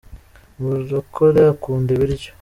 Murokore 0.59 1.39
akunda 1.53 1.89
ibiryo. 1.95 2.31